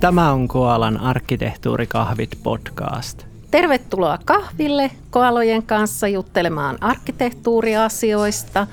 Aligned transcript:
Tämä 0.00 0.32
on 0.32 0.48
Koalan 0.48 1.00
arkkitehtuurikahvit 1.00 2.30
podcast. 2.42 3.26
Tervetuloa 3.50 4.18
kahville 4.24 4.90
koalojen 5.10 5.62
kanssa 5.62 6.08
juttelemaan 6.08 6.78
arkkitehtuuriasioista. 6.80 8.66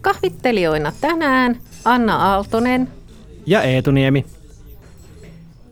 Kahvittelijoina 0.00 0.92
tänään 1.00 1.56
Anna 1.84 2.16
Aaltonen 2.16 2.88
ja 3.46 3.62
Eetu 3.62 3.90
Niemi. 3.90 4.24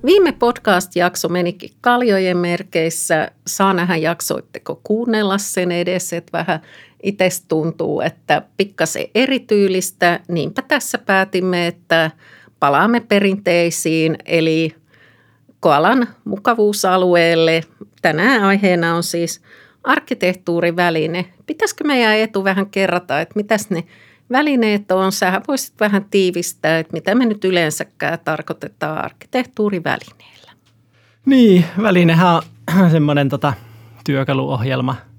Viime 0.05 0.32
podcast-jakso 0.32 1.29
menikin 1.29 1.70
kaljojen 1.80 2.36
merkeissä. 2.36 3.30
Saa 3.46 3.72
nähdä, 3.72 3.96
jaksoitteko 3.96 4.80
kuunnella 4.84 5.38
sen 5.38 5.72
edes, 5.72 6.12
että 6.12 6.38
vähän 6.38 6.61
itse 7.02 7.29
tuntuu, 7.48 8.00
että 8.00 8.43
pikkasen 8.57 9.07
erityylistä. 9.14 10.20
Niinpä 10.29 10.62
tässä 10.62 10.98
päätimme, 10.98 11.66
että 11.66 12.11
palaamme 12.61 13.01
perinteisiin, 13.01 14.16
eli 14.25 14.80
koalan 15.60 16.09
mukavuusalueelle. 16.24 17.64
Tänään 18.02 18.45
aiheena 18.45 18.95
on 18.95 19.02
siis 19.02 19.42
arkkitehtuuriväline. 19.84 21.27
Pitäisikö 21.46 21.84
meidän 21.84 22.18
etu 22.18 22.45
vähän 22.45 22.66
kerrata, 22.66 23.20
että 23.20 23.32
mitäs 23.37 23.70
ne 23.70 23.84
välineet 24.32 24.91
on? 24.91 25.12
Sähän 25.12 25.42
voisit 25.48 25.74
vähän 25.80 26.04
tiivistää, 26.10 26.78
että 26.78 26.92
mitä 26.92 27.15
me 27.15 27.27
nyt 27.27 27.45
yleensäkään 27.45 28.18
tarkoitetaan 28.24 29.04
arkkitehtuurivälineellä. 29.04 30.52
Niin, 31.27 31.65
välinehän 31.82 32.29
on 32.29 32.42
semmoinen 32.90 33.29
tota, 33.29 33.52
työkaluohjelma– 34.04 34.96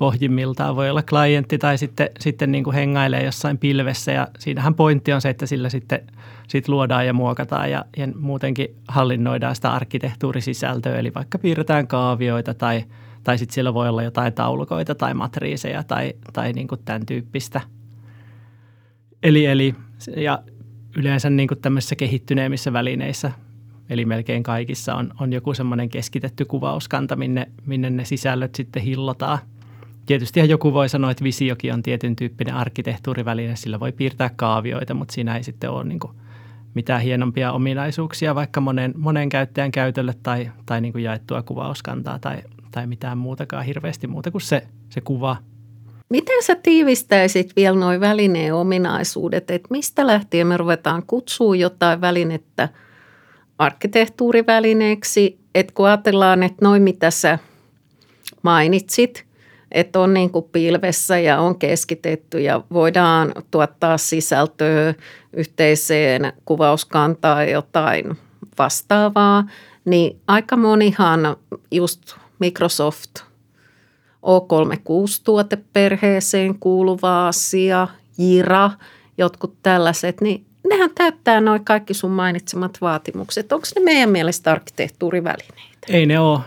pohjimmiltaan 0.00 0.76
voi 0.76 0.90
olla 0.90 1.02
klientti 1.02 1.58
tai 1.58 1.78
sitten, 1.78 2.08
sitten 2.20 2.52
niin 2.52 2.64
kuin 2.64 2.74
hengailee 2.74 3.24
jossain 3.24 3.58
pilvessä. 3.58 4.12
Ja 4.12 4.28
siinähän 4.38 4.74
pointti 4.74 5.12
on 5.12 5.20
se, 5.20 5.28
että 5.28 5.46
sillä 5.46 5.68
sitten 5.68 6.00
sit 6.48 6.68
luodaan 6.68 7.06
ja 7.06 7.12
muokataan 7.12 7.70
ja, 7.70 7.84
ja 7.96 8.08
muutenkin 8.16 8.74
hallinnoidaan 8.88 9.54
sitä 9.54 9.72
arkkitehtuurisisältöä, 9.72 10.98
eli 10.98 11.14
vaikka 11.14 11.38
piirretään 11.38 11.86
kaavioita 11.86 12.54
tai, 12.54 12.84
tai 13.24 13.38
sitten 13.38 13.54
siellä 13.54 13.74
voi 13.74 13.88
olla 13.88 14.02
jotain 14.02 14.32
taulukoita 14.32 14.94
tai 14.94 15.14
matriiseja 15.14 15.84
tai, 15.84 16.12
tai 16.32 16.52
niin 16.52 16.68
kuin 16.68 16.80
tämän 16.84 17.06
tyyppistä. 17.06 17.60
Eli, 19.22 19.46
eli 19.46 19.74
ja 20.16 20.42
yleensä 20.96 21.30
niin 21.30 21.48
kuin 21.48 21.60
tämmöisissä 21.60 21.96
kehittyneemmissä 21.96 22.72
välineissä, 22.72 23.32
eli 23.90 24.04
melkein 24.04 24.42
kaikissa 24.42 24.94
on, 24.94 25.12
on 25.20 25.32
joku 25.32 25.54
semmoinen 25.54 25.88
keskitetty 25.88 26.44
kuvauskanta, 26.44 27.16
minne, 27.16 27.46
minne 27.66 27.90
ne 27.90 28.04
sisällöt 28.04 28.54
sitten 28.54 28.82
hillotaan– 28.82 29.38
Tietysti 30.06 30.48
joku 30.48 30.72
voi 30.72 30.88
sanoa, 30.88 31.10
että 31.10 31.24
visiokin 31.24 31.74
on 31.74 31.82
tietyn 31.82 32.16
tyyppinen 32.16 32.54
arkkitehtuuriväline, 32.54 33.56
sillä 33.56 33.80
voi 33.80 33.92
piirtää 33.92 34.30
kaavioita, 34.36 34.94
mutta 34.94 35.14
siinä 35.14 35.36
ei 35.36 35.42
sitten 35.42 35.70
ole 35.70 35.84
niin 35.84 36.00
kuin 36.00 36.12
mitään 36.74 37.00
hienompia 37.00 37.52
ominaisuuksia 37.52 38.34
vaikka 38.34 38.60
monen, 38.60 38.94
monen 38.96 39.28
käyttäjän 39.28 39.72
käytölle 39.72 40.14
tai, 40.22 40.50
tai 40.66 40.80
niin 40.80 40.92
kuin 40.92 41.04
jaettua 41.04 41.42
kuvauskantaa 41.42 42.18
tai, 42.18 42.36
tai 42.70 42.86
mitään 42.86 43.18
muutakaan 43.18 43.64
hirveästi 43.64 44.06
muuta 44.06 44.30
kuin 44.30 44.42
se, 44.42 44.66
se 44.88 45.00
kuva. 45.00 45.36
Miten 46.08 46.42
sä 46.42 46.54
tiivistäisit 46.54 47.56
vielä 47.56 47.78
nuo 47.78 48.00
välineen 48.00 48.54
ominaisuudet, 48.54 49.50
että 49.50 49.68
mistä 49.70 50.06
lähtien 50.06 50.46
me 50.46 50.56
ruvetaan 50.56 51.02
kutsua 51.06 51.56
jotain 51.56 52.00
välinettä 52.00 52.68
arkkitehtuurivälineeksi, 53.58 55.38
että 55.54 55.72
kun 55.74 55.86
ajatellaan, 55.86 56.42
että 56.42 56.64
noin 56.64 56.82
mitä 56.82 57.10
sä 57.10 57.38
mainitsit– 58.42 59.24
että 59.72 60.00
on 60.00 60.14
niin 60.14 60.30
kuin 60.30 60.44
pilvessä 60.52 61.18
ja 61.18 61.40
on 61.40 61.58
keskitetty 61.58 62.40
ja 62.40 62.62
voidaan 62.72 63.32
tuottaa 63.50 63.98
sisältöä 63.98 64.94
yhteiseen 65.32 66.32
kuvauskantaan 66.44 67.50
jotain 67.50 68.18
vastaavaa, 68.58 69.44
niin 69.84 70.20
aika 70.26 70.56
monihan 70.56 71.36
just 71.70 72.14
Microsoft 72.38 73.10
O36-tuoteperheeseen 74.26 76.58
kuuluva 76.60 77.28
asia, 77.28 77.88
Jira, 78.18 78.70
jotkut 79.18 79.54
tällaiset, 79.62 80.20
niin 80.20 80.46
nehän 80.70 80.90
täyttää 80.94 81.40
noin 81.40 81.64
kaikki 81.64 81.94
sun 81.94 82.10
mainitsemat 82.10 82.78
vaatimukset. 82.80 83.52
Onko 83.52 83.66
ne 83.76 83.84
meidän 83.84 84.10
mielestä 84.10 84.52
arkkitehtuurivälineitä? 84.52 85.69
Ei 85.90 86.06
ne 86.06 86.18
ole. 86.18 86.40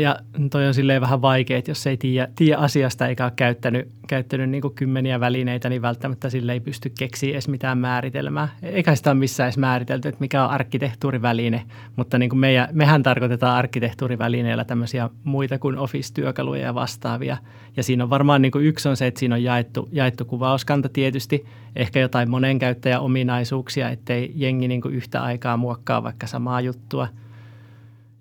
Ja 0.00 0.16
toi 0.50 0.66
on 0.66 0.74
silleen 0.74 1.00
vähän 1.00 1.22
vaikea, 1.22 1.58
että 1.58 1.70
jos 1.70 1.86
ei 1.86 1.96
tiedä, 1.96 2.28
tiedä 2.36 2.58
asiasta 2.58 3.06
eikä 3.06 3.24
ole 3.24 3.32
käyttänyt, 3.36 3.88
käyttänyt 4.08 4.50
niin 4.50 4.74
kymmeniä 4.74 5.20
välineitä, 5.20 5.68
niin 5.68 5.82
välttämättä 5.82 6.30
sille 6.30 6.52
ei 6.52 6.60
pysty 6.60 6.92
keksiä 6.98 7.32
edes 7.32 7.48
mitään 7.48 7.78
määritelmää. 7.78 8.48
Eikä 8.62 8.94
sitä 8.94 9.10
ole 9.10 9.18
missään 9.18 9.46
edes 9.46 9.58
määritelty, 9.58 10.08
että 10.08 10.20
mikä 10.20 10.44
on 10.44 10.50
arkkitehtuuriväline, 10.50 11.62
mutta 11.96 12.18
niin 12.18 12.28
kuin 12.28 12.38
meidän, 12.38 12.68
mehän 12.72 13.02
tarkoitetaan 13.02 13.56
arkkitehtuurivälineillä 13.56 14.64
tämmöisiä 14.64 15.10
muita 15.24 15.58
kuin 15.58 15.78
Office-työkaluja 15.78 16.62
ja 16.62 16.74
vastaavia. 16.74 17.36
Ja 17.76 17.82
siinä 17.82 18.04
on 18.04 18.10
varmaan 18.10 18.42
niin 18.42 18.52
yksi 18.60 18.88
on 18.88 18.96
se, 18.96 19.06
että 19.06 19.20
siinä 19.20 19.34
on 19.34 19.42
jaettu, 19.42 19.88
jaettu 19.92 20.24
kuvauskanta 20.24 20.88
tietysti, 20.88 21.44
ehkä 21.76 22.00
jotain 22.00 22.30
monen 22.30 22.58
käyttäjän 22.58 23.00
ominaisuuksia, 23.00 23.90
ettei 23.90 24.32
jengi 24.34 24.68
niin 24.68 24.82
yhtä 24.90 25.22
aikaa 25.22 25.56
muokkaa 25.56 26.02
vaikka 26.02 26.26
samaa 26.26 26.60
juttua– 26.60 27.08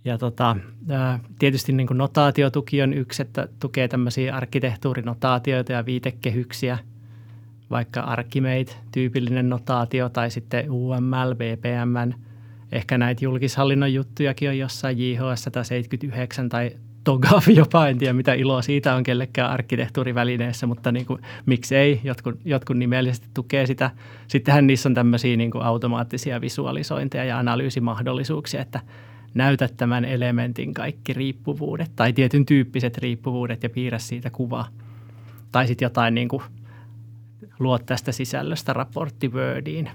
ja 0.05 0.17
tota, 0.17 0.55
tietysti 1.39 1.73
niin 1.73 1.87
kuin 1.87 1.97
notaatiotuki 1.97 2.81
on 2.81 2.93
yksi, 2.93 3.21
että 3.21 3.47
tukee 3.59 3.87
tämmöisiä 3.87 4.35
arkkitehtuurinotaatioita 4.35 5.71
ja 5.71 5.85
viitekehyksiä, 5.85 6.77
vaikka 7.69 8.01
Archimate-tyypillinen 8.01 9.49
notaatio 9.49 10.09
tai 10.09 10.31
sitten 10.31 10.71
UML, 10.71 11.35
BPMN. 11.35 12.13
Ehkä 12.71 12.97
näitä 12.97 13.25
julkishallinnon 13.25 13.93
juttujakin 13.93 14.49
on 14.49 14.57
jossain 14.57 14.97
JHS 14.99 15.43
179 15.43 16.49
tai 16.49 16.71
TOGAF 17.03 17.47
jopa, 17.55 17.87
en 17.87 17.97
tiedä 17.97 18.13
mitä 18.13 18.33
iloa 18.33 18.61
siitä 18.61 18.95
on 18.95 19.03
kellekään 19.03 19.51
arkkitehtuurivälineessä, 19.51 20.67
mutta 20.67 20.91
niin 20.91 21.05
kuin, 21.05 21.21
miksei, 21.45 22.01
jotkut, 22.03 22.39
jotkut 22.45 22.77
nimellisesti 22.77 23.27
tukee 23.33 23.65
sitä. 23.65 23.91
Sittenhän 24.27 24.67
niissä 24.67 24.89
on 24.89 24.93
tämmöisiä 24.95 25.37
niin 25.37 25.51
kuin 25.51 25.63
automaattisia 25.63 26.41
visualisointeja 26.41 27.25
ja 27.25 27.39
analyysimahdollisuuksia, 27.39 28.61
että 28.61 28.79
näytä 29.35 29.69
tämän 29.77 30.05
elementin 30.05 30.73
kaikki 30.73 31.13
riippuvuudet 31.13 31.91
tai 31.95 32.13
tietyn 32.13 32.45
tyyppiset 32.45 32.97
riippuvuudet 32.97 33.63
ja 33.63 33.69
piirrä 33.69 33.99
siitä 33.99 34.29
kuvaa. 34.29 34.67
Tai 35.51 35.67
sitten 35.67 35.85
jotain 35.85 36.15
niin 36.15 36.27
kuin 36.27 36.43
luot 37.59 37.85
tästä 37.85 38.11
sisällöstä 38.11 38.73
raportti 38.73 39.29
Wordiin. 39.29 39.89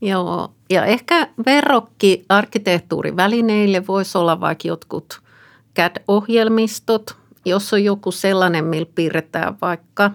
Joo, 0.00 0.54
ja 0.70 0.84
ehkä 0.84 1.28
verrokki 1.46 2.24
arkkitehtuurivälineille 2.28 3.86
voisi 3.86 4.18
olla 4.18 4.40
vaikka 4.40 4.68
jotkut 4.68 5.20
CAD-ohjelmistot, 5.76 7.16
jos 7.44 7.72
on 7.72 7.84
joku 7.84 8.10
sellainen, 8.12 8.64
millä 8.64 8.90
piirretään 8.94 9.56
vaikka 9.62 10.10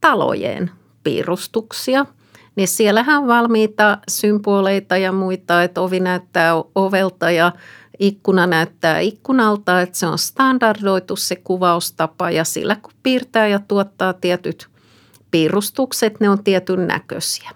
talojen 0.00 0.70
piirustuksia– 1.04 2.06
niin 2.58 2.68
siellähän 2.68 3.18
on 3.18 3.28
valmiita 3.28 3.98
symboleita 4.08 4.96
ja 4.96 5.12
muita, 5.12 5.62
että 5.62 5.80
ovi 5.80 6.00
näyttää 6.00 6.52
ovelta 6.74 7.30
ja 7.30 7.52
ikkuna 7.98 8.46
näyttää 8.46 8.98
ikkunalta, 8.98 9.80
että 9.80 9.98
se 9.98 10.06
on 10.06 10.18
standardoitu 10.18 11.16
se 11.16 11.36
kuvaustapa 11.36 12.30
ja 12.30 12.44
sillä 12.44 12.76
kun 12.82 12.92
piirtää 13.02 13.46
ja 13.46 13.58
tuottaa 13.58 14.12
tietyt 14.12 14.68
piirustukset, 15.30 16.20
ne 16.20 16.30
on 16.30 16.44
tietyn 16.44 16.86
näköisiä. 16.86 17.50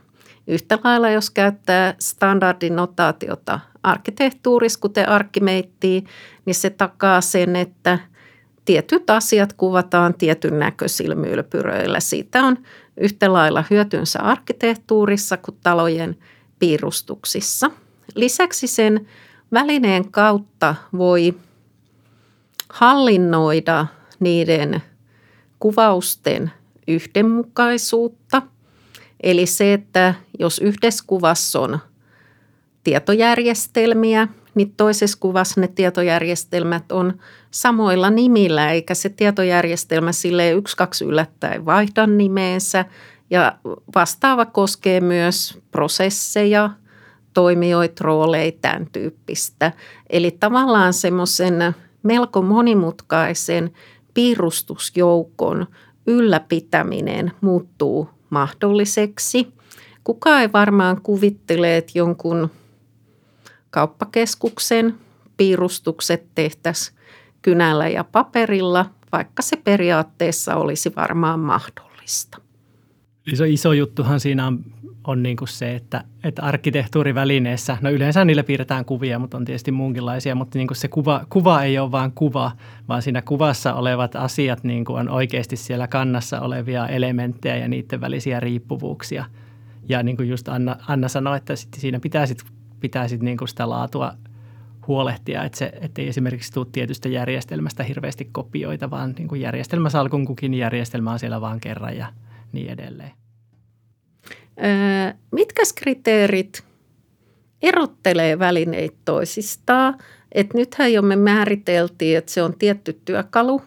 Yhtä 0.47 0.79
lailla, 0.85 1.11
jos 1.11 1.31
käyttää 1.31 1.95
standardinotaatiota 1.99 3.61
arkkitehtuurissa, 3.83 4.81
kuten 4.81 5.09
arkkimeittiin, 5.09 6.05
niin 6.45 6.55
se 6.55 6.71
takaa 6.71 7.21
sen, 7.21 7.57
että 7.57 7.99
tietyt 8.65 9.11
asiat 9.11 9.53
kuvataan 9.53 10.15
tietyn 10.15 10.59
näköisillä 10.59 11.15
mylpyröillä. 11.15 12.01
Siitä 12.01 12.43
on 12.43 12.57
yhtä 12.97 13.33
lailla 13.33 13.65
hyötynsä 13.71 14.21
arkkitehtuurissa 14.21 15.37
kuin 15.37 15.57
talojen 15.63 16.19
piirustuksissa. 16.59 17.71
Lisäksi 18.15 18.67
sen 18.67 19.07
välineen 19.53 20.11
kautta 20.11 20.75
voi 20.99 21.35
hallinnoida 22.69 23.87
niiden 24.21 24.83
kuvausten 25.59 26.51
yhdenmukaisuutta. 26.89 28.43
Eli 29.23 29.47
se, 29.47 29.73
että 29.73 30.15
jos 30.39 30.59
yhdessä 30.59 31.05
kuvassa 31.07 31.61
on 31.61 31.79
tietojärjestelmiä– 32.85 34.29
niin 34.55 34.75
toisessa 34.77 35.19
kuvassa 35.21 35.61
ne 35.61 35.69
tietojärjestelmät 35.69 36.93
on 36.93 37.19
samoilla 37.51 38.11
nimillä, 38.11 38.71
eikä 38.71 38.95
se 38.95 39.09
tietojärjestelmä 39.09 40.13
sille 40.13 40.51
yksi, 40.51 40.77
kaksi 40.77 41.05
yllättäen 41.05 41.65
vaihda 41.67 42.07
nimeensä. 42.07 42.85
Ja 43.31 43.59
vastaava 43.95 44.47
koskee 44.47 45.01
myös 45.01 45.59
prosesseja, 45.71 46.71
toimijoita, 47.35 48.05
rooleja, 48.05 48.53
tämän 48.61 48.87
tyyppistä. 48.93 49.73
Eli 50.11 50.37
tavallaan 50.41 50.93
semmoisen 50.93 51.75
melko 52.03 52.43
monimutkaisen 52.43 53.73
piirustusjoukon 54.15 55.67
ylläpitäminen 56.07 57.33
muuttuu 57.41 58.09
mahdolliseksi. 58.31 59.53
Kuka 60.05 60.41
ei 60.41 60.53
varmaan 60.53 61.01
kuvittele, 61.03 61.77
että 61.77 61.93
jonkun 61.95 62.51
kauppakeskuksen 63.73 64.95
piirustukset 65.37 66.27
tehtäisiin 66.35 66.99
kynällä 67.43 67.89
ja 67.89 68.05
paperilla, 68.05 68.87
vaikka 69.13 69.43
se 69.43 69.57
periaatteessa 69.57 70.57
olisi 70.57 70.93
varmaan 70.97 71.41
mahdollista. 71.41 72.39
Iso, 73.33 73.45
iso 73.45 73.73
juttuhan 73.73 74.21
siinä 74.21 74.47
on, 74.47 74.65
on 75.07 75.23
niin 75.23 75.37
kuin 75.37 75.49
se, 75.49 75.75
että, 75.75 76.05
että 76.25 76.43
arkkitehtuurivälineessä, 76.43 77.79
no 77.81 77.91
yleensä 77.91 78.25
niillä 78.25 78.43
piirretään 78.43 78.85
kuvia, 78.85 79.19
mutta 79.19 79.37
on 79.37 79.45
tietysti 79.45 79.73
muunkinlaisia, 79.73 80.35
mutta 80.35 80.59
niin 80.59 80.69
kuin 80.69 80.77
se 80.77 80.89
kuva, 80.89 81.27
kuva 81.31 81.63
ei 81.63 81.79
ole 81.79 81.91
vain 81.91 82.13
kuva, 82.13 82.53
vaan 82.89 83.03
siinä 83.03 83.23
kuvassa 83.23 83.75
olevat 83.75 84.17
asiat 84.17 84.65
niin 84.65 84.85
kuin 84.85 85.01
on 85.01 85.09
oikeasti 85.09 85.57
siellä 85.57 85.89
kannassa 85.89 86.41
olevia 86.41 86.89
elementtejä 86.89 87.57
ja 87.57 87.69
niiden 87.69 88.01
välisiä 88.01 88.41
riippuvuuksia. 88.41 89.25
Ja 89.89 90.03
niin 90.03 90.17
kuin 90.17 90.29
just 90.29 90.49
Anna, 90.49 90.77
Anna 90.89 91.09
sanoi, 91.09 91.37
että 91.37 91.57
sit 91.57 91.75
siinä 91.75 92.01
pitää, 92.01 92.27
sit, 92.27 92.45
pitää 92.83 93.09
sit 93.09 93.23
niin 93.23 93.37
kuin 93.37 93.49
sitä 93.49 93.69
laatua 93.69 94.13
huolehtia, 94.87 95.45
että, 95.45 95.59
se, 95.59 95.73
että 95.81 96.03
ei 96.03 96.09
esimerkiksi 96.09 96.53
tule 96.53 96.67
tietystä 96.73 97.09
järjestelmästä 97.09 97.83
hirveästi 97.83 98.29
kopioita, 98.33 98.91
vaan 98.91 99.15
niin 99.19 99.29
kuin 99.29 99.41
järjestelmäsalkun 99.41 100.27
kukin 100.27 100.55
järjestelmä 100.55 101.13
on 101.13 101.19
siellä 101.19 101.41
vaan 101.41 101.61
kerran 101.61 101.97
ja 101.97 102.07
niin 102.53 102.71
edelleen. 102.71 103.11
Öö, 104.65 105.13
mitkä 105.33 105.63
kriteerit 105.75 106.65
erottelee 107.63 108.39
välineitä 108.39 108.97
toisistaan? 109.05 109.99
Et 110.33 110.55
nythän 110.55 110.93
jo 110.93 111.03
me 111.03 111.17
määriteltiin, 111.17 112.19
että 112.19 112.33
se 112.33 112.43
on 112.43 112.55
tietty 112.59 113.01
työkalu, 113.05 113.63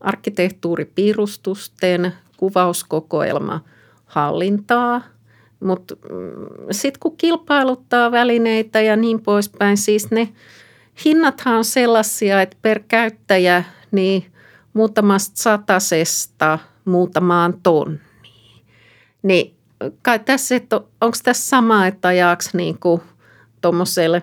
arkkitehtuuripiirustusten, 0.00 2.12
kuvauskokoelma, 2.36 3.64
hallintaa– 4.04 5.02
mutta 5.64 5.94
mm, 5.94 6.46
sitten 6.70 7.00
kun 7.00 7.16
kilpailuttaa 7.16 8.12
välineitä 8.12 8.80
ja 8.80 8.96
niin 8.96 9.20
poispäin, 9.20 9.76
siis 9.76 10.10
ne 10.10 10.28
hinnathan 11.04 11.54
on 11.54 11.64
sellaisia, 11.64 12.42
että 12.42 12.56
per 12.62 12.80
käyttäjä 12.88 13.64
niin 13.90 14.24
muutamasta 14.72 15.42
satasesta 15.42 16.58
muutamaan 16.84 17.54
tonniin. 17.62 18.00
Niin 19.22 19.54
kai 20.02 20.18
tässä, 20.18 20.56
että 20.56 20.76
onko 20.76 21.16
tässä 21.24 21.48
sama, 21.48 21.86
että 21.86 22.08
ajaako 22.08 22.42
niin 22.52 22.78
tuommoiselle 23.60 24.22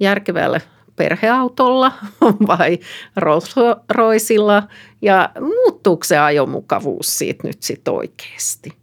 järkevälle 0.00 0.62
perheautolla 0.96 1.92
vai 2.48 2.78
Rolls-Roycella 3.16 4.62
ja 5.02 5.30
muuttuuko 5.40 6.04
se 6.04 6.18
ajomukavuus 6.18 7.18
siitä 7.18 7.48
nyt 7.48 7.62
sitten 7.62 7.94
oikeasti? 7.94 8.81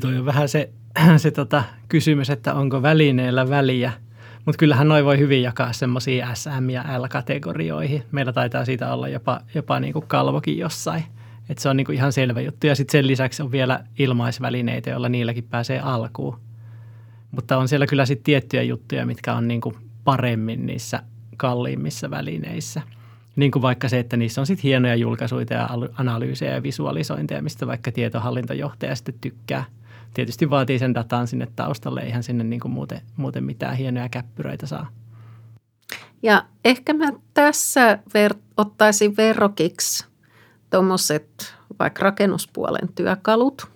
Toi 0.00 0.18
on 0.18 0.26
vähän 0.26 0.48
se, 0.48 0.70
se 1.16 1.30
tota, 1.30 1.64
kysymys, 1.88 2.30
että 2.30 2.54
onko 2.54 2.82
välineellä 2.82 3.48
väliä. 3.48 3.92
Mutta 4.44 4.58
kyllähän 4.58 4.88
noin 4.88 5.04
voi 5.04 5.18
hyvin 5.18 5.42
jakaa 5.42 5.72
semmoisia 5.72 6.34
SM- 6.34 6.70
ja 6.70 7.02
L-kategorioihin. 7.02 8.02
Meillä 8.12 8.32
taitaa 8.32 8.64
siitä 8.64 8.92
olla 8.92 9.08
jopa, 9.08 9.40
jopa 9.54 9.80
niinku 9.80 10.00
kalvokin 10.00 10.58
jossain. 10.58 11.04
Et 11.48 11.58
se 11.58 11.68
on 11.68 11.76
niinku 11.76 11.92
ihan 11.92 12.12
selvä 12.12 12.40
juttu. 12.40 12.66
Ja 12.66 12.74
sitten 12.74 12.92
sen 12.92 13.06
lisäksi 13.06 13.42
on 13.42 13.52
vielä 13.52 13.84
ilmaisvälineitä, 13.98 14.90
joilla 14.90 15.08
niilläkin 15.08 15.44
pääsee 15.44 15.80
alkuun. 15.80 16.40
Mutta 17.30 17.58
on 17.58 17.68
siellä 17.68 17.86
kyllä 17.86 18.06
sitten 18.06 18.24
tiettyjä 18.24 18.62
juttuja, 18.62 19.06
mitkä 19.06 19.34
on 19.34 19.48
niinku 19.48 19.76
paremmin 20.04 20.66
niissä 20.66 21.02
kalliimmissa 21.36 22.10
välineissä. 22.10 22.82
Niin 23.36 23.50
kuin 23.50 23.62
vaikka 23.62 23.88
se, 23.88 23.98
että 23.98 24.16
niissä 24.16 24.40
on 24.40 24.46
sitten 24.46 24.62
hienoja 24.62 24.94
julkaisuja 24.94 25.46
ja 25.50 25.68
analyysejä 25.98 26.54
ja 26.54 26.62
visualisointeja, 26.62 27.42
mistä 27.42 27.66
vaikka 27.66 27.92
tietohallintojohtaja 27.92 28.96
sitten 28.96 29.14
tykkää– 29.20 29.64
tietysti 30.16 30.50
vaatii 30.50 30.78
sen 30.78 30.94
datan 30.94 31.26
sinne 31.26 31.48
taustalle, 31.56 32.00
eihän 32.00 32.22
sinne 32.22 32.44
niin 32.44 32.60
kuin 32.60 32.72
muuten, 32.72 33.00
muuten 33.16 33.44
mitään 33.44 33.76
hienoja 33.76 34.08
käppyröitä 34.08 34.66
saa. 34.66 34.88
Ja 36.22 36.44
ehkä 36.64 36.94
mä 36.94 37.12
tässä 37.34 37.98
ver- 38.08 38.38
ottaisin 38.56 39.16
verrokiksi 39.16 40.06
tuommoiset 40.70 41.54
vaikka 41.78 42.02
rakennuspuolen 42.02 42.88
työkalut. 42.94 43.66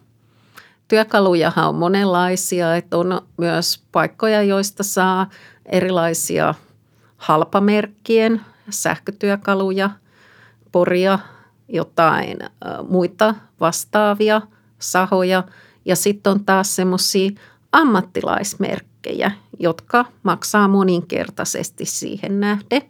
Työkalujahan 0.89 1.69
on 1.69 1.75
monenlaisia, 1.75 2.77
että 2.77 2.99
on 2.99 3.21
myös 3.37 3.85
paikkoja, 3.93 4.43
joista 4.43 4.83
saa 4.83 5.31
erilaisia 5.67 6.55
halpamerkkien 7.17 8.41
sähkötyökaluja, 8.71 9.91
poria, 10.73 11.19
jotain 11.69 12.39
muita 12.89 13.35
vastaavia 13.61 14.43
sahoja– 14.79 15.45
ja 15.85 15.97
sitten 15.97 16.31
on 16.31 16.45
taas 16.45 16.77
semmoisia 16.77 17.31
ammattilaismerkkejä, 17.73 19.31
jotka 19.59 20.05
maksaa 20.23 20.69
moninkertaisesti 20.69 21.85
siihen 21.85 22.41
nähden. 22.41 22.83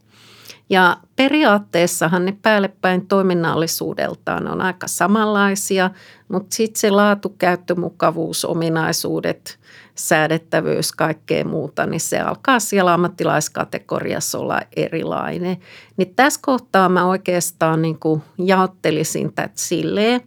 Ja 0.71 0.97
periaatteessahan 1.17 2.25
ne 2.25 2.37
päällepäin 2.43 3.07
toiminnallisuudeltaan 3.07 4.49
on 4.49 4.61
aika 4.61 4.89
samanlaisia, 4.89 5.91
mutta 6.29 6.55
sitten 6.57 6.81
se 6.81 6.91
laatu, 6.91 7.29
käyttömukavuus, 7.29 8.45
ominaisuudet, 8.45 9.59
säädettävyys, 9.95 10.93
kaikkea 10.93 11.45
muuta, 11.45 11.87
niin 11.87 12.01
se 12.01 12.21
alkaa 12.21 12.61
siellä 12.61 12.95
ammattilaiskategoriassa 12.95 14.39
olla 14.39 14.61
erilainen. 14.77 15.57
Niin 15.97 16.15
tässä 16.17 16.41
kohtaa 16.43 16.89
mä 16.89 17.07
oikeastaan 17.07 17.83
niin 17.83 17.99
kuin 17.99 18.23
jaottelisin 18.39 19.33
tätä 19.33 19.53
silleen, 19.55 20.21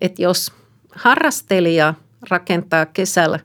että 0.00 0.22
jos 0.22 0.52
harrastelija 0.94 1.94
rakentaa 2.30 2.86
kesällä 2.86 3.38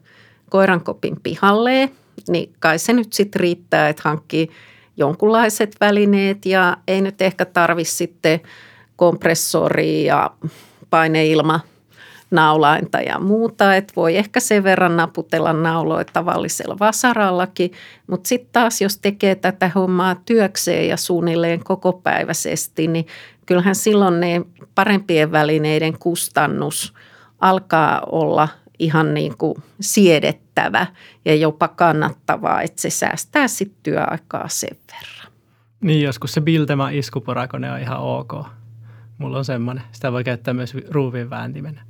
koirankopin 0.50 1.18
pihalle, 1.24 1.90
niin 2.30 2.54
kai 2.60 2.80
se 2.80 2.94
nyt 2.94 3.14
sitten 3.14 3.40
riittää, 3.40 3.90
että 3.90 4.02
hankkii 4.06 4.50
jonkunlaiset 4.98 5.76
välineet 5.82 6.46
ja 6.46 6.78
ei 6.88 7.02
nyt 7.02 7.22
ehkä 7.22 7.46
tarvi 7.46 7.84
sitten 7.84 8.40
kompressoria 8.96 10.16
ja 10.16 10.32
paineilma 10.90 11.60
naulainta 12.32 13.02
ja 13.02 13.20
muuta, 13.20 13.76
että 13.76 13.94
voi 13.96 14.18
ehkä 14.18 14.40
sen 14.40 14.64
verran 14.64 14.98
naputella 14.98 15.54
nauloja 15.54 16.06
tavallisella 16.14 16.80
vasarallakin, 16.80 17.72
mutta 18.08 18.28
sitten 18.28 18.50
taas 18.52 18.82
jos 18.82 18.98
tekee 18.98 19.36
tätä 19.36 19.72
hommaa 19.76 20.16
työkseen 20.26 20.88
ja 20.88 20.98
suunnilleen 20.98 21.64
kokopäiväisesti, 21.64 22.88
niin 22.88 23.08
kyllähän 23.46 23.76
silloin 23.76 24.20
ne 24.20 24.42
parempien 24.76 25.32
välineiden 25.32 26.00
kustannus– 26.00 26.94
alkaa 27.44 28.02
olla 28.12 28.48
ihan 28.84 29.14
niin 29.14 29.38
kuin 29.38 29.56
siedettävä 29.82 30.88
ja 31.26 31.36
jopa 31.36 31.68
kannattavaa, 31.68 32.62
että 32.62 32.82
se 32.82 32.90
säästää 32.90 33.48
sitten 33.48 33.80
työaikaa 33.84 34.48
sen 34.48 34.78
verran. 34.92 35.34
Niin, 35.82 36.02
joskus 36.02 36.34
se 36.34 36.42
Biltema 36.42 36.90
iskuporakone 36.90 37.72
on 37.72 37.80
ihan 37.80 38.00
ok. 38.00 38.34
Mulla 39.18 39.38
on 39.38 39.46
semmoinen. 39.46 39.84
Sitä 39.92 40.12
voi 40.12 40.24
käyttää 40.24 40.54
myös 40.54 40.76
ruuvin 40.90 41.30
vääntimenä, 41.30 41.82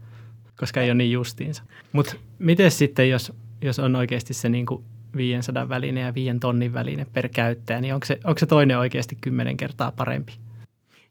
koska 0.60 0.82
ei 0.82 0.90
ole 0.90 0.96
niin 0.96 1.12
justiinsa. 1.12 1.64
Mutta 1.92 2.16
miten 2.40 2.72
sitten, 2.72 3.10
jos, 3.10 3.34
jos 3.62 3.80
on 3.80 3.96
oikeasti 3.96 4.34
se 4.34 4.50
niin 4.50 4.66
kuin 4.66 4.84
500 5.16 5.70
väline 5.70 6.02
ja 6.02 6.14
5 6.14 6.40
tonnin 6.40 6.74
väline 6.74 7.06
per 7.14 7.30
käyttäjä, 7.30 7.82
niin 7.82 7.94
onko 7.94 8.06
se, 8.06 8.20
onko 8.24 8.40
se 8.40 8.46
toinen 8.46 8.78
oikeasti 8.78 9.18
kymmenen 9.22 9.58
kertaa 9.58 9.92
parempi? 9.92 10.34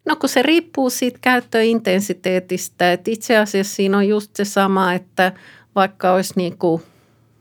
No 0.04 0.16
kun 0.16 0.28
se 0.28 0.42
riippuu 0.42 0.90
siitä 0.90 1.18
käyttöintensiteetistä, 1.20 2.92
että 2.92 3.10
itse 3.10 3.38
asiassa 3.38 3.76
siinä 3.76 3.96
on 3.96 4.08
just 4.08 4.36
se 4.36 4.44
sama, 4.44 4.92
että 4.92 5.32
vaikka 5.74 6.12
olisi 6.12 6.32
niin 6.36 6.58
kuin 6.58 6.82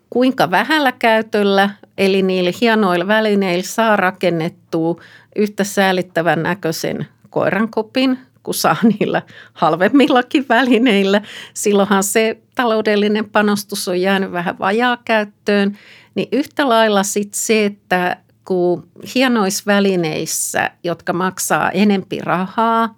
kuinka 0.10 0.52
vähällä 0.52 0.92
käytöllä, 0.92 1.70
eli 1.98 2.22
niillä 2.22 2.52
hienoilla 2.62 3.08
välineillä 3.08 3.64
saa 3.64 3.96
rakennettua 3.96 5.02
yhtä 5.36 5.64
säällittävän 5.64 6.44
näköisen 6.44 7.08
koirankopin, 7.30 8.20
kun 8.44 8.54
saa 8.54 8.76
niillä 9.00 9.22
halvemmillakin 9.54 10.46
välineillä. 10.50 11.22
Silloinhan 11.54 12.04
se 12.04 12.38
taloudellinen 12.56 13.30
panostus 13.30 13.88
on 13.88 14.02
jäänyt 14.02 14.32
vähän 14.32 14.60
vajaa 14.60 14.98
käyttöön. 15.06 15.78
Niin 16.16 16.28
yhtä 16.32 16.70
lailla 16.70 17.04
sitten 17.04 17.40
se, 17.40 17.66
että 17.66 18.18
liikkuu 18.52 18.84
hienoissa 19.16 19.64
välineissä, 19.68 20.72
jotka 20.84 21.14
maksaa 21.14 21.72
enempi 21.72 22.20
rahaa. 22.20 22.96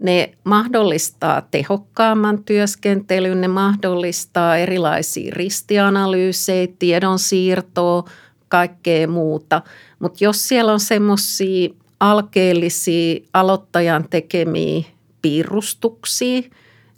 Ne 0.00 0.32
mahdollistaa 0.44 1.42
tehokkaamman 1.50 2.44
työskentelyn, 2.44 3.40
ne 3.40 3.48
mahdollistaa 3.48 4.56
erilaisia 4.56 5.32
ristianalyysejä, 5.34 6.68
tiedonsiirtoa, 6.78 8.04
kaikkea 8.48 9.08
muuta. 9.08 9.62
Mutta 9.98 10.24
jos 10.24 10.48
siellä 10.48 10.72
on 10.72 10.80
semmoisia 10.80 11.68
alkeellisia 12.00 13.20
aloittajan 13.32 14.06
tekemiä 14.10 14.82
piirustuksia, 15.22 16.42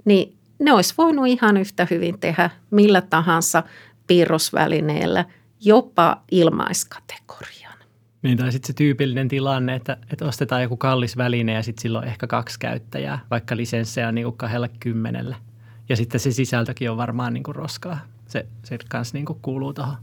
niin 0.05 0.35
ne 0.59 0.73
olisi 0.73 0.95
voinut 0.99 1.27
ihan 1.27 1.57
yhtä 1.57 1.87
hyvin 1.91 2.19
tehdä 2.19 2.51
millä 2.71 3.01
tahansa 3.01 3.63
piirrosvälineellä– 4.07 5.25
jopa 5.65 6.23
ilmaiskategorian. 6.31 7.62
Niin, 8.23 8.38
tai 8.38 8.52
sitten 8.52 8.67
se 8.67 8.73
tyypillinen 8.73 9.29
tilanne, 9.29 9.75
että, 9.75 9.97
että 10.12 10.25
ostetaan 10.25 10.62
joku 10.62 10.76
kallis 10.76 11.17
väline 11.17 11.52
ja 11.52 11.62
sitten 11.62 11.83
silloin 11.83 12.09
ehkä 12.09 12.26
kaksi 12.26 12.59
käyttäjää, 12.59 13.19
vaikka 13.31 13.57
lisenssejä 13.57 14.09
on 14.09 14.14
niin 14.14 14.33
kahdella 14.37 14.69
kymmenellä. 14.81 15.37
Ja 15.88 15.97
sitten 15.97 16.21
se 16.21 16.31
sisältökin 16.31 16.91
on 16.91 16.97
varmaan 16.97 17.35
niin 17.35 17.45
kuin 17.45 17.55
roskaa. 17.55 17.99
Se, 18.26 18.47
se 18.64 18.79
kanssa 18.88 19.17
niin 19.17 19.25
kuin 19.25 19.38
kuuluu 19.43 19.73
tuohon. 19.73 19.97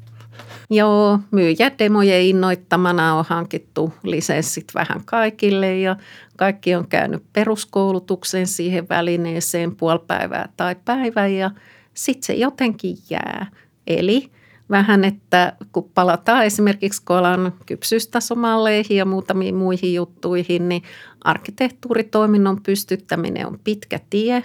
Joo, 0.69 1.19
myyjädemojen 1.31 2.21
innoittamana 2.21 3.13
on 3.13 3.25
hankittu 3.27 3.93
lisenssit 4.03 4.65
vähän 4.75 5.01
kaikille 5.05 5.77
ja 5.79 5.95
kaikki 6.38 6.75
on 6.75 6.88
käynyt 6.88 7.23
peruskoulutuksen 7.33 8.47
siihen 8.47 8.89
välineeseen 8.89 9.75
puolipäivää 9.75 10.49
tai 10.57 10.75
päivän 10.85 11.33
ja 11.33 11.51
sitten 11.93 12.23
se 12.23 12.33
jotenkin 12.33 12.97
jää. 13.09 13.47
Eli 13.88 14.31
vähän, 14.69 15.03
että 15.03 15.53
kun 15.71 15.91
palataan 15.93 16.45
esimerkiksi 16.45 17.01
kolan 17.05 17.53
kypsyystasomalleihin 17.65 18.97
ja 18.97 19.05
muutamiin 19.05 19.55
muihin 19.55 19.93
juttuihin, 19.93 20.69
niin 20.69 20.83
arkkitehtuuritoiminnon 21.23 22.61
pystyttäminen 22.63 23.47
on 23.47 23.59
pitkä 23.63 23.99
tie, 24.09 24.43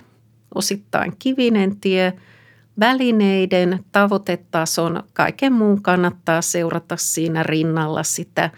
osittain 0.55 1.13
kivinen 1.19 1.81
tie– 1.81 2.13
välineiden 2.81 3.85
tavoitetason, 3.93 5.03
kaiken 5.13 5.53
muun 5.53 5.83
kannattaa 5.83 6.43
seurata 6.43 6.97
siinä 6.97 7.43
rinnalla 7.43 8.03
sitä 8.03 8.51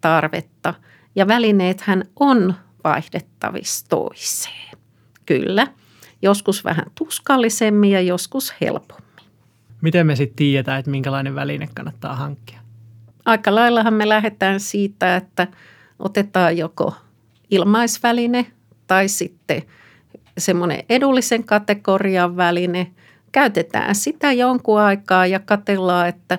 tarvetta. 0.00 0.74
Ja 1.14 1.28
välineethän 1.28 2.04
on 2.20 2.54
vaihdettavissa 2.84 3.86
toiseen. 3.88 4.78
Kyllä, 5.26 5.66
joskus 6.22 6.64
vähän 6.64 6.86
tuskallisemmin 6.94 7.90
ja 7.90 8.00
joskus 8.00 8.54
helpommin. 8.60 9.09
Miten 9.80 10.06
me 10.06 10.16
sitten 10.16 10.36
tiedetään, 10.36 10.78
että 10.78 10.90
minkälainen 10.90 11.34
väline 11.34 11.68
kannattaa 11.74 12.16
hankkia? 12.16 12.60
Aika 13.24 13.54
laillahan 13.54 13.94
me 13.94 14.08
lähdetään 14.08 14.60
siitä, 14.60 15.16
että 15.16 15.46
otetaan 15.98 16.56
joko 16.56 16.94
ilmaisväline 17.50 18.46
tai 18.86 19.08
sitten 19.08 19.62
semmoinen 20.38 20.84
edullisen 20.88 21.44
kategorian 21.44 22.36
väline– 22.36 22.86
käytetään 23.32 23.94
sitä 23.94 24.32
jonkun 24.32 24.80
aikaa 24.80 25.26
ja 25.26 25.40
katellaan, 25.40 26.08
että 26.08 26.38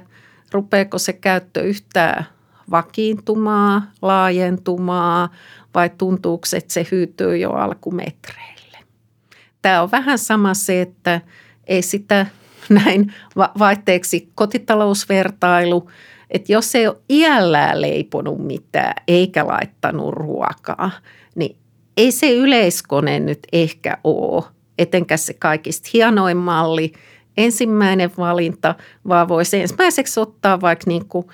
rupeeko 0.51 0.97
se 0.97 1.13
käyttö 1.13 1.61
yhtään 1.61 2.25
vakiintumaa, 2.71 3.91
laajentumaa 4.01 5.29
vai 5.73 5.89
tuntuuko 5.97 6.47
että 6.57 6.73
se 6.73 6.87
hyytyy 6.91 7.37
jo 7.37 7.51
alkumetreille. 7.51 8.77
Tämä 9.61 9.81
on 9.81 9.91
vähän 9.91 10.17
sama 10.17 10.53
se, 10.53 10.81
että 10.81 11.21
ei 11.67 11.81
sitä 11.81 12.25
näin 12.85 13.13
vaihteeksi 13.59 14.29
kotitalousvertailu, 14.35 15.89
että 16.29 16.51
jos 16.51 16.75
ei 16.75 16.87
ole 16.87 16.97
iällään 17.09 17.81
leiponut 17.81 18.47
mitään 18.47 18.93
eikä 19.07 19.47
laittanut 19.47 20.13
ruokaa, 20.13 20.91
niin 21.35 21.55
ei 21.97 22.11
se 22.11 22.33
yleiskone 22.33 23.19
nyt 23.19 23.39
ehkä 23.53 23.97
ole 24.03 24.43
etenkä 24.77 25.17
se 25.17 25.33
kaikista 25.33 25.89
hienoin 25.93 26.37
malli, 26.37 26.91
ensimmäinen 27.37 28.11
valinta, 28.17 28.75
vaan 29.07 29.27
voisi 29.27 29.61
ensimmäiseksi 29.61 30.19
ottaa 30.19 30.61
vaikka 30.61 30.83
niin 30.87 31.05
kuin 31.05 31.27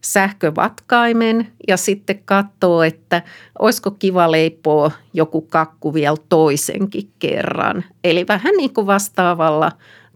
sähkövatkaimen 0.00 1.48
ja 1.68 1.76
sitten 1.76 2.22
katsoa, 2.24 2.86
että 2.86 3.22
olisiko 3.58 3.90
kiva 3.90 4.30
leipoa 4.30 4.90
joku 5.12 5.40
kakku 5.40 5.94
vielä 5.94 6.16
toisenkin 6.28 7.10
kerran. 7.18 7.84
Eli 8.04 8.26
vähän 8.28 8.54
niin 8.56 8.74
kuin 8.74 8.86
vastaavalla 8.86 9.72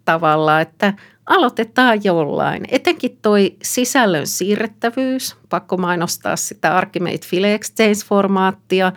tavalla, 0.06 0.60
että 0.60 0.94
aloitetaan 1.26 2.04
jollain. 2.04 2.64
Etenkin 2.70 3.18
toi 3.22 3.56
sisällön 3.62 4.26
siirrettävyys, 4.26 5.36
pakko 5.48 5.76
mainostaa 5.76 6.36
sitä 6.36 6.76
Archimate 6.76 7.26
File 7.26 7.54
Exchange-formaattia, 7.54 8.92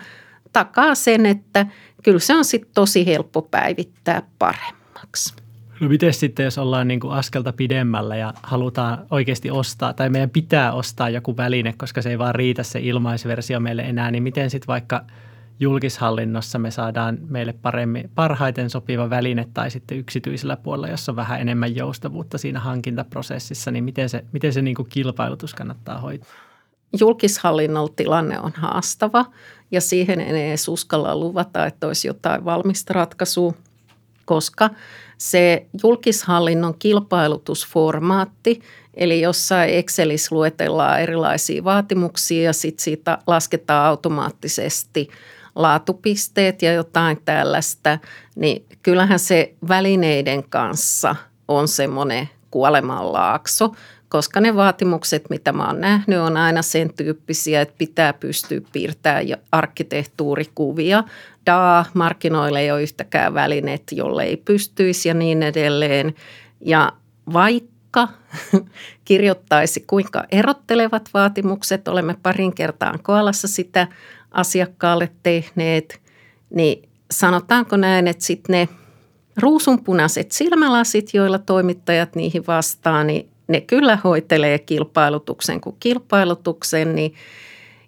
takaa 0.53 0.95
sen, 0.95 1.25
että– 1.25 1.65
kyllä 2.03 2.19
se 2.19 2.35
on 2.35 2.45
sitten 2.45 2.71
tosi 2.73 3.05
helppo 3.05 3.41
päivittää 3.41 4.21
paremmaksi. 4.39 5.33
No 5.79 5.89
miten 5.89 6.13
sitten, 6.13 6.43
jos 6.43 6.57
ollaan 6.57 6.87
niin 6.87 6.99
kuin 6.99 7.13
askelta 7.13 7.53
pidemmällä 7.53 8.15
ja 8.15 8.33
halutaan 8.43 9.05
oikeasti 9.11 9.51
ostaa 9.51 9.93
tai 9.93 10.09
meidän 10.09 10.29
pitää 10.29 10.73
ostaa 10.73 11.09
joku 11.09 11.37
väline, 11.37 11.73
koska 11.77 12.01
se 12.01 12.09
ei 12.09 12.19
vaan 12.19 12.35
riitä 12.35 12.63
se 12.63 12.79
ilmaisversio 12.79 13.59
meille 13.59 13.81
enää, 13.81 14.11
niin 14.11 14.23
miten 14.23 14.49
sitten 14.49 14.67
vaikka 14.67 15.05
julkishallinnossa 15.59 16.59
me 16.59 16.71
saadaan 16.71 17.17
meille 17.27 17.53
paremmin, 17.53 18.09
parhaiten 18.15 18.69
sopiva 18.69 19.09
väline 19.09 19.47
tai 19.53 19.71
sitten 19.71 19.97
yksityisellä 19.97 20.57
puolella, 20.57 20.87
jossa 20.87 21.11
on 21.11 21.15
vähän 21.15 21.41
enemmän 21.41 21.75
joustavuutta 21.75 22.37
siinä 22.37 22.59
hankintaprosessissa, 22.59 23.71
niin 23.71 23.83
miten 23.83 24.09
se, 24.09 24.23
miten 24.31 24.53
se 24.53 24.61
niin 24.61 24.75
kuin 24.75 24.89
kilpailutus 24.89 25.53
kannattaa 25.53 25.99
hoitaa? 26.01 26.49
julkishallinnolla 26.99 27.93
tilanne 27.95 28.39
on 28.39 28.51
haastava 28.55 29.25
ja 29.71 29.81
siihen 29.81 30.21
en 30.21 30.35
edes 30.35 30.67
uskalla 30.67 31.15
luvata, 31.15 31.65
että 31.65 31.87
olisi 31.87 32.07
jotain 32.07 32.45
valmista 32.45 32.93
ratkaisua, 32.93 33.53
koska 34.25 34.69
se 35.17 35.65
julkishallinnon 35.83 36.75
kilpailutusformaatti, 36.79 38.61
eli 38.93 39.21
jossain 39.21 39.69
Excelissä 39.69 40.35
luetellaan 40.35 41.01
erilaisia 41.01 41.63
vaatimuksia 41.63 42.43
ja 42.43 42.53
sitten 42.53 42.83
siitä 42.83 43.17
lasketaan 43.27 43.85
automaattisesti 43.85 45.09
laatupisteet 45.55 46.61
ja 46.61 46.73
jotain 46.73 47.21
tällaista, 47.25 47.99
niin 48.35 48.65
kyllähän 48.83 49.19
se 49.19 49.53
välineiden 49.67 50.43
kanssa 50.49 51.15
on 51.47 51.67
semmoinen 51.67 52.29
kuolemanlaakso, 52.51 53.71
koska 54.09 54.41
ne 54.41 54.55
vaatimukset, 54.55 55.29
mitä 55.29 55.51
mä 55.51 55.67
oon 55.67 55.81
nähnyt, 55.81 56.19
on 56.19 56.37
aina 56.37 56.61
sen 56.61 56.93
tyyppisiä, 56.93 57.61
että 57.61 57.75
pitää 57.77 58.13
pystyä 58.13 58.61
piirtämään 58.73 59.25
arkkitehtuurikuvia. 59.51 61.03
DA 61.45 61.85
markkinoille 61.93 62.59
ei 62.59 62.71
ole 62.71 62.83
yhtäkään 62.83 63.33
välineet, 63.33 63.83
jolle 63.91 64.23
ei 64.23 64.37
pystyisi 64.37 65.09
ja 65.09 65.13
niin 65.13 65.43
edelleen. 65.43 66.15
Ja 66.61 66.91
vaikka 67.33 68.07
kirjoittaisi 69.05 69.83
kuinka 69.87 70.23
erottelevat 70.31 71.09
vaatimukset, 71.13 71.87
olemme 71.87 72.15
parin 72.23 72.55
kertaan 72.55 72.99
koalassa 73.03 73.47
sitä 73.47 73.87
asiakkaalle 74.31 75.09
tehneet, 75.23 76.01
niin 76.49 76.89
sanotaanko 77.11 77.77
näin, 77.77 78.07
että 78.07 78.25
sitten 78.25 78.53
ne 78.53 78.69
ruusunpunaiset 79.37 80.31
silmälasit, 80.31 81.13
joilla 81.13 81.39
toimittajat 81.39 82.15
niihin 82.15 82.47
vastaa, 82.47 83.03
niin 83.03 83.29
ne 83.47 83.61
kyllä 83.61 83.97
hoitelee 84.03 84.59
kilpailutuksen 84.59 85.61
kuin 85.61 85.75
kilpailutuksen. 85.79 86.95
Niin, 86.95 87.13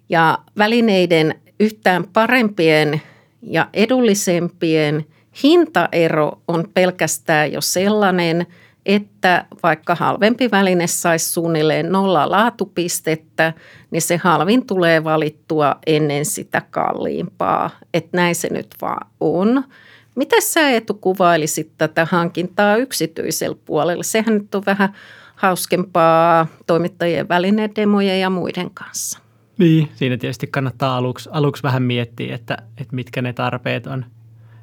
ja 0.08 0.38
välineiden 0.58 1.34
yhtään 1.60 2.04
parempien 2.12 3.02
ja 3.42 3.68
edullisempien 3.74 5.06
hintaero 5.42 6.40
on 6.48 6.64
pelkästään 6.74 7.52
jo 7.52 7.60
sellainen, 7.60 8.46
että 8.86 9.44
vaikka 9.62 9.94
halvempi 9.94 10.50
väline 10.50 10.86
saisi 10.86 11.32
suunnilleen 11.32 11.92
nolla 11.92 12.30
laatupistettä, 12.30 13.52
niin 13.90 14.02
se 14.02 14.16
halvin 14.16 14.66
tulee 14.66 15.04
valittua 15.04 15.76
ennen 15.86 16.24
sitä 16.24 16.62
kalliimpaa. 16.70 17.70
Että 17.94 18.16
näin 18.16 18.34
se 18.34 18.48
nyt 18.52 18.74
vaan 18.80 19.06
on. 19.20 19.64
Miten 20.14 20.42
sä 20.42 20.70
Eetu 20.70 20.94
kuvailisit 20.94 21.70
tätä 21.78 22.04
hankintaa 22.10 22.76
yksityisellä 22.76 23.56
puolella? 23.64 24.02
Sehän 24.02 24.34
nyt 24.34 24.54
on 24.54 24.62
vähän 24.66 24.92
hauskempaa 25.34 26.46
toimittajien 26.66 27.28
välinedemojen 27.28 28.20
ja 28.20 28.30
muiden 28.30 28.70
kanssa. 28.70 29.18
Niin, 29.58 29.88
siinä 29.94 30.16
tietysti 30.16 30.46
kannattaa 30.46 30.96
aluksi, 30.96 31.28
aluksi 31.32 31.62
vähän 31.62 31.82
miettiä, 31.82 32.34
että, 32.34 32.56
että 32.78 32.94
mitkä 32.94 33.22
ne 33.22 33.32
tarpeet 33.32 33.86
on, 33.86 34.04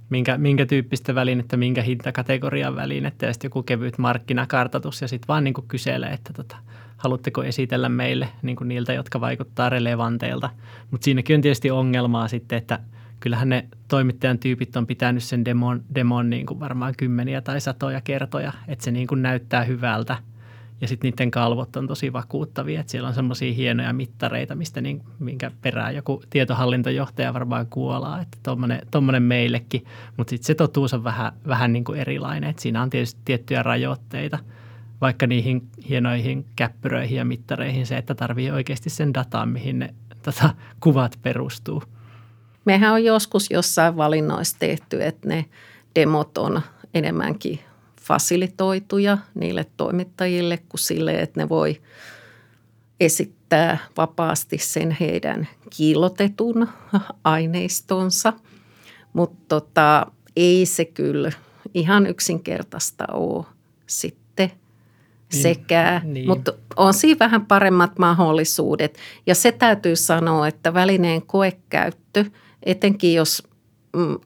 minkä, 0.10 0.38
minkä 0.38 0.66
tyyppistä 0.66 1.16
välinettä, 1.16 1.58
minkä 1.58 1.82
hintakategorian 1.82 2.75
välinettä 2.75 3.25
ja 3.25 3.34
sitten 3.34 3.46
joku 3.48 3.63
kevyt 3.63 3.98
markkinakartoitus 3.98 5.01
ja 5.01 5.08
sitten 5.08 5.28
vaan 5.28 5.44
niin 5.44 5.54
kuin 5.54 5.68
kyselee, 5.68 6.10
että 6.10 6.34
tota, 6.34 6.58
haluatteko 6.98 7.44
esitellä 7.44 7.89
meille 7.89 8.30
niin 8.42 8.56
kuin 8.56 8.68
niiltä, 8.68 8.94
jotka 8.94 9.22
vaikuttaa 9.22 9.70
relevanteilta. 9.70 10.50
Mutta 10.92 11.06
siinäkin 11.06 11.36
on 11.36 11.42
tietysti 11.42 11.72
ongelmaa 11.72 12.28
sitten, 12.28 12.58
että 12.58 12.80
kyllähän 13.20 13.50
ne 13.50 13.68
toimittajan 13.88 14.39
tyypit 14.39 14.75
on 14.75 14.88
pitänyt 14.88 15.24
sen 15.24 15.46
demon, 15.46 15.84
demon 15.96 16.30
niin 16.30 16.46
kuin 16.46 16.60
varmaan 16.60 16.94
kymmeniä 16.98 17.42
tai 17.42 17.62
satoja 17.62 18.01
kertoja, 18.01 18.54
että 18.68 18.86
se 18.86 18.92
niin 18.92 19.08
kuin 19.08 19.22
näyttää 19.22 19.63
hyvältä– 19.63 20.18
ja 20.81 20.88
sitten 20.88 21.12
niiden 21.12 21.31
kalvot 21.31 21.75
on 21.75 21.88
tosi 21.88 22.13
vakuuttavia, 22.13 22.79
että 22.79 22.91
siellä 22.91 23.07
on 23.07 23.13
semmoisia 23.13 23.53
hienoja 23.53 23.93
mittareita, 23.93 24.55
mistä 24.55 24.81
niin, 24.81 25.01
minkä 25.19 25.51
perään 25.62 25.95
joku 25.95 26.24
tietohallintojohtaja 26.29 27.33
varmaan 27.33 27.67
kuolaa, 27.67 28.21
että 28.21 28.38
tuommoinen 28.91 29.24
meillekin. 29.24 29.86
Mutta 30.17 30.29
sitten 30.29 30.48
se 30.48 30.55
totuus 30.55 30.93
on 30.93 31.03
vähän, 31.03 31.31
vähän 31.48 31.74
niin 31.74 31.83
kuin 31.83 32.00
erilainen, 32.00 32.50
että 32.50 32.62
siinä 32.62 32.81
on 32.81 32.89
tietysti 32.89 33.21
tiettyjä 33.25 33.63
rajoitteita, 33.63 34.39
vaikka 35.01 35.27
niihin 35.27 35.67
hienoihin 35.89 36.45
käppyröihin 36.55 37.17
ja 37.17 37.25
mittareihin 37.25 37.86
se, 37.86 37.98
että 37.98 38.15
tarvii 38.15 38.51
oikeasti 38.51 38.89
sen 38.89 39.13
dataan, 39.13 39.50
mihin 39.50 39.79
ne 39.79 39.93
tota, 40.21 40.50
kuvat 40.79 41.19
perustuu. 41.21 41.83
Mehän 42.65 42.93
on 42.93 43.03
joskus 43.03 43.51
jossain 43.51 43.98
valinnoissa 43.98 44.59
tehty, 44.59 45.03
että 45.03 45.27
ne 45.27 45.45
demot 45.95 46.38
on 46.38 46.62
enemmänkin 46.93 47.59
fasilitoituja 48.10 49.18
niille 49.36 49.66
toimittajille 49.78 50.58
kuin 50.58 50.80
sille, 50.80 51.22
että 51.22 51.39
ne 51.39 51.50
voi 51.50 51.82
esittää 53.00 53.78
vapaasti 53.98 54.58
sen 54.58 54.98
heidän 55.00 55.48
kiillotetun 55.70 56.68
aineistonsa. 57.24 58.34
Mutta 59.13 59.39
tota, 59.48 60.06
ei 60.36 60.66
se 60.66 60.86
kyllä 60.86 61.32
ihan 61.74 62.08
yksinkertaista 62.08 63.06
ole 63.13 63.46
sitten 63.88 64.51
niin, 65.34 65.42
sekä, 65.42 66.01
niin. 66.04 66.28
mutta 66.28 66.54
on 66.75 66.94
siinä 66.94 67.20
vähän 67.20 67.46
paremmat 67.46 68.00
mahdollisuudet. 68.00 68.98
Ja 69.28 69.36
se 69.36 69.51
täytyy 69.51 69.96
sanoa, 69.96 70.48
että 70.48 70.74
välineen 70.74 71.22
koekäyttö, 71.22 72.25
etenkin 72.63 73.13
jos 73.13 73.44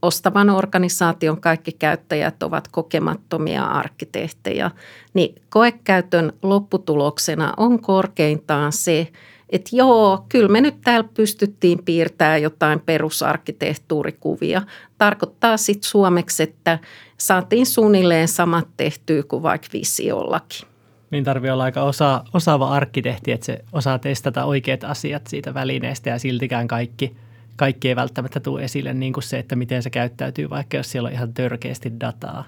ostavan 0.01 0.50
organisaation 0.50 1.41
kaikki 1.41 1.72
käyttäjät 1.72 2.43
ovat 2.43 2.67
kokemattomia 2.67 3.63
arkkitehtejä, 3.63 4.72
niin 5.13 5.36
koekäytön 5.50 6.34
lopputuloksena 6.41 7.53
on 7.58 7.82
korkeintaan 7.82 8.72
se, 8.72 9.08
että 9.50 9.75
joo, 9.75 10.25
kyllä 10.29 10.48
me 10.48 10.62
nyt 10.62 10.82
täällä 10.84 11.10
pystyttiin 11.13 11.79
piirtämään 11.86 12.41
jotain 12.41 12.79
perusarkkitehtuurikuvia. 12.79 14.62
Tarkoittaa 14.98 15.58
sitten 15.58 15.89
suomeksi, 15.89 16.43
että 16.43 16.79
saatiin 17.17 17.65
suunnilleen 17.65 18.27
samat 18.27 18.67
tehtyä 18.77 19.24
kuin 19.24 19.43
vaikka 19.43 19.67
visiollakin. 19.74 20.67
Niin 21.12 21.24
tarvii 21.24 21.51
olla 21.51 21.63
aika 21.63 21.84
osa, 21.84 22.24
osaava 22.34 22.70
arkkitehti, 22.70 23.32
että 23.32 23.46
se 23.46 23.60
osaa 23.74 24.00
testata 24.00 24.46
oikeat 24.46 24.84
asiat 24.84 25.27
siitä 25.27 25.53
välineestä 25.53 26.10
ja 26.10 26.20
siltikään 26.20 26.67
kaikki, 26.67 27.15
kaikki 27.55 27.89
ei 27.89 27.95
välttämättä 27.95 28.39
tule 28.39 28.63
esille 28.63 28.93
niin 28.93 29.13
kuin 29.13 29.24
se, 29.24 29.39
että 29.39 29.55
miten 29.55 29.83
se 29.83 29.89
käyttäytyy, 29.89 30.50
vaikka 30.50 30.77
jos 30.77 30.91
siellä 30.91 31.07
on 31.07 31.13
ihan 31.13 31.33
törkeästi 31.33 32.00
dataa. 32.00 32.43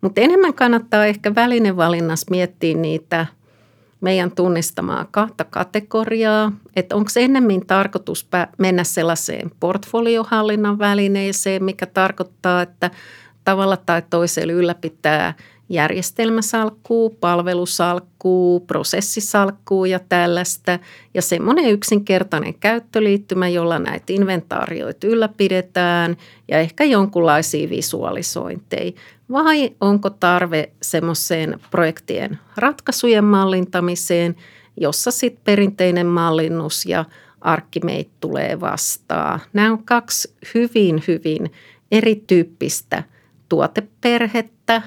Mutta 0.00 0.20
enemmän 0.20 0.54
kannattaa 0.54 1.06
ehkä 1.06 1.34
välinevalinnassa 1.34 2.26
miettiä 2.30 2.76
niitä– 2.76 3.26
meidän 4.00 4.30
tunnistamaa 4.30 5.06
kahta 5.10 5.44
kategoriaa, 5.44 6.52
että 6.76 6.96
onko 6.96 7.10
ennemmin 7.16 7.66
tarkoitus 7.66 8.28
mennä 8.58 8.84
sellaiseen 8.84 9.50
portfoliohallinnan 9.60 10.78
välineeseen, 10.78 11.64
mikä 11.64 11.86
tarkoittaa, 11.86 12.62
että 12.62 12.90
tavalla 13.44 13.76
tai 13.76 14.02
toisella 14.10 14.52
ylläpitää 14.52 15.34
järjestelmäsalkkuu, 15.68 17.10
palvelusalkkuu, 17.10 18.60
prosessisalkkuu 18.60 19.84
ja 19.84 20.00
tällaista. 20.08 20.78
Ja 21.14 21.22
semmoinen 21.22 21.70
yksinkertainen 21.70 22.54
käyttöliittymä, 22.54 23.48
jolla 23.48 23.78
näitä 23.78 24.12
inventaarioita 24.12 25.06
ylläpidetään 25.06 26.16
ja 26.48 26.58
ehkä 26.58 26.84
jonkunlaisia 26.84 27.70
visualisointeja. 27.70 28.92
Vai 29.32 29.70
onko 29.80 30.10
tarve 30.10 30.70
semmoiseen 30.82 31.60
projektien 31.70 32.38
ratkaisujen 32.56 33.24
mallintamiseen, 33.24 34.36
jossa 34.76 35.10
sitten 35.10 35.44
perinteinen 35.44 36.06
mallinnus 36.06 36.86
ja 36.86 37.04
arkkimeit 37.40 38.10
tulee 38.20 38.60
vastaan. 38.60 39.40
Nämä 39.52 39.72
on 39.72 39.84
kaksi 39.84 40.34
hyvin, 40.54 41.02
hyvin 41.08 41.52
erityyppistä 41.92 43.02
tuoteperhettä 43.48 44.82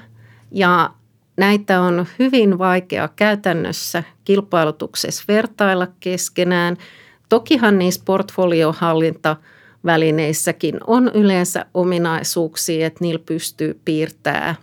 ja 0.52 0.90
näitä 1.36 1.80
on 1.80 2.06
hyvin 2.18 2.58
vaikea 2.58 3.08
käytännössä 3.16 4.02
kilpailutuksessa 4.24 5.24
vertailla 5.28 5.88
keskenään. 6.00 6.76
Tokihan 7.28 7.78
niissä 7.78 8.02
portfoliohallinta– 8.04 9.36
välineissäkin 9.84 10.80
on 10.86 11.10
yleensä 11.14 11.66
ominaisuuksia, 11.74 12.86
että 12.86 12.98
niillä 13.00 13.22
pystyy 13.26 13.80
piirtämään 13.84 14.56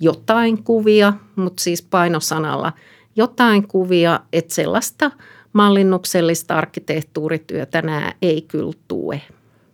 jotain 0.00 0.62
kuvia, 0.62 1.12
mutta 1.36 1.62
siis 1.62 1.82
painosanalla 1.82 2.72
jotain 3.16 3.68
kuvia, 3.68 4.20
että 4.32 4.54
sellaista 4.54 5.10
mallinnuksellista 5.52 6.54
arkkitehtuurityötä 6.54 7.82
nämä 7.82 8.12
ei 8.22 8.42
kyllä 8.42 8.72
tue. 8.88 9.22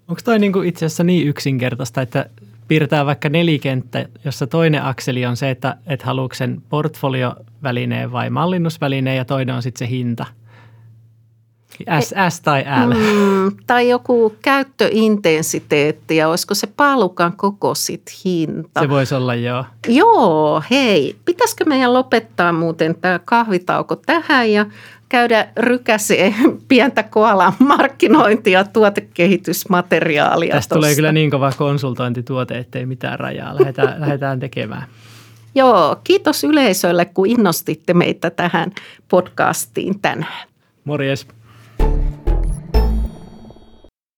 Onko 0.08 0.20
toi 0.24 0.38
niinku 0.38 0.62
itse 0.62 0.86
asiassa 0.86 1.04
niin 1.04 1.28
yksinkertaista, 1.28 2.02
että 2.02 2.30
piirtää 2.74 3.06
vaikka 3.06 3.28
nelikenttä, 3.28 4.08
jossa 4.24 4.46
toinen 4.46 4.82
akseli 4.82 5.26
on 5.26 5.36
se, 5.36 5.50
että 5.50 5.76
et 5.86 6.02
haluatko 6.02 6.34
sen 6.34 6.62
portfoliovälineen 6.68 8.12
vai 8.12 8.30
mallinnusvälineen 8.30 9.16
ja 9.16 9.24
toinen 9.24 9.54
on 9.54 9.62
sitten 9.62 9.88
se 9.88 9.90
hinta– 9.90 10.26
S, 12.00 12.14
S 12.28 12.40
tai 12.40 12.64
L. 12.86 12.94
Mm, 12.94 13.56
tai 13.66 13.88
joku 13.88 14.36
käyttöintensiteetti 14.42 16.16
ja 16.16 16.28
olisiko 16.28 16.54
se 16.54 16.66
paalukan 16.66 17.36
koko 17.36 17.74
sit 17.74 18.02
hinta. 18.24 18.80
Se 18.80 18.88
voisi 18.88 19.14
olla 19.14 19.34
joo. 19.34 19.64
Joo, 19.88 20.62
hei. 20.70 21.16
Pitäisikö 21.24 21.64
meidän 21.64 21.94
lopettaa 21.94 22.52
muuten 22.52 22.94
tämä 22.94 23.20
kahvitauko 23.24 23.96
tähän 23.96 24.52
ja 24.52 24.66
käydä 25.08 25.48
rykäseen 25.56 26.34
pientä 26.68 27.02
koalan 27.02 27.52
markkinointia, 27.58 28.64
tuotekehitysmateriaalia. 28.64 30.54
Tästä 30.54 30.68
tosta. 30.68 30.74
tulee 30.74 30.94
kyllä 30.94 31.12
niin 31.12 31.30
kova 31.30 31.52
konsultointituote, 31.52 32.58
ettei 32.58 32.86
mitään 32.86 33.20
rajaa. 33.20 33.54
Lähdetään, 33.54 34.00
lähdetään 34.00 34.40
tekemään. 34.40 34.86
Joo, 35.54 35.96
kiitos 36.04 36.44
yleisölle, 36.44 37.04
kun 37.04 37.26
innostitte 37.26 37.94
meitä 37.94 38.30
tähän 38.30 38.72
podcastiin 39.08 40.00
tänään. 40.00 40.48
Morjes. 40.84 41.26